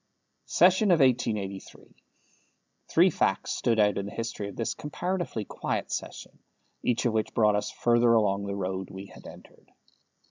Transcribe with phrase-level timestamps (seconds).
[0.47, 1.95] SESSION OF 1883.
[2.89, 6.39] Three facts stood out in the history of this comparatively quiet session,
[6.81, 9.71] each of which brought us further along the road we had entered.